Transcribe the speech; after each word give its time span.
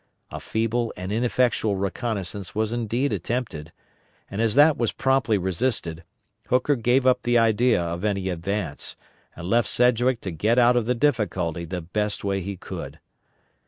A 0.31 0.39
feeble 0.39 0.91
and 0.97 1.11
ineffectual 1.11 1.75
reconnoissance 1.75 2.55
was 2.55 2.73
indeed 2.73 3.13
attempted, 3.13 3.71
and 4.31 4.41
as 4.41 4.55
that 4.55 4.75
was 4.75 4.91
promptly 4.91 5.37
resisted, 5.37 6.03
Hooker 6.47 6.75
gave 6.75 7.05
up 7.05 7.21
the 7.21 7.37
idea 7.37 7.79
of 7.79 8.03
any 8.03 8.29
advance, 8.29 8.95
and 9.35 9.47
left 9.47 9.69
Sedgwick 9.69 10.19
to 10.21 10.31
get 10.31 10.57
out 10.57 10.75
of 10.75 10.87
the 10.87 10.95
difficulty 10.95 11.65
the 11.65 11.81
best 11.81 12.23
way 12.23 12.41
he 12.41 12.57
could. 12.57 12.99